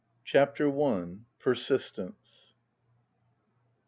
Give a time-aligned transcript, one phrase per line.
[0.23, 2.55] CHAPTER L PERSISTENCE.